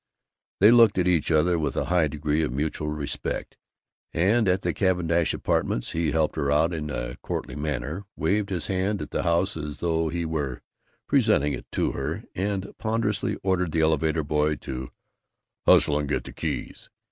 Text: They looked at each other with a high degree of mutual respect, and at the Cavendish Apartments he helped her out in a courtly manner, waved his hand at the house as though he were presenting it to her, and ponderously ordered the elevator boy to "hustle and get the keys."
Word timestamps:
They 0.59 0.71
looked 0.71 0.97
at 0.97 1.07
each 1.07 1.29
other 1.29 1.59
with 1.59 1.77
a 1.77 1.85
high 1.85 2.07
degree 2.07 2.41
of 2.41 2.51
mutual 2.51 2.87
respect, 2.89 3.55
and 4.11 4.47
at 4.47 4.63
the 4.63 4.73
Cavendish 4.73 5.31
Apartments 5.31 5.91
he 5.91 6.09
helped 6.09 6.37
her 6.37 6.51
out 6.51 6.73
in 6.73 6.89
a 6.89 7.17
courtly 7.17 7.55
manner, 7.55 8.05
waved 8.15 8.49
his 8.49 8.65
hand 8.65 9.03
at 9.03 9.11
the 9.11 9.21
house 9.21 9.55
as 9.55 9.77
though 9.77 10.09
he 10.09 10.25
were 10.25 10.63
presenting 11.05 11.53
it 11.53 11.67
to 11.73 11.91
her, 11.91 12.23
and 12.33 12.75
ponderously 12.79 13.35
ordered 13.43 13.71
the 13.73 13.81
elevator 13.81 14.23
boy 14.23 14.55
to 14.55 14.89
"hustle 15.67 15.99
and 15.99 16.09
get 16.09 16.23
the 16.23 16.33
keys." 16.33 16.89